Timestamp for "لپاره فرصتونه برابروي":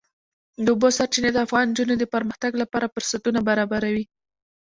2.61-4.05